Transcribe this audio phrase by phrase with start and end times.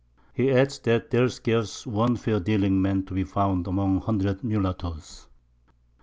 [0.33, 5.27] He adds that there's scarce one fair dealing Man to be found among 100 Mullattoes.